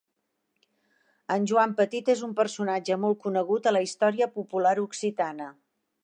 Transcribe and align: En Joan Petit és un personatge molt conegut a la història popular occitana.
En 1.33 1.43
Joan 1.51 1.75
Petit 1.81 2.09
és 2.13 2.23
un 2.27 2.33
personatge 2.39 2.97
molt 3.03 3.19
conegut 3.25 3.69
a 3.69 3.73
la 3.77 3.81
història 3.89 4.29
popular 4.39 4.73
occitana. 4.85 5.51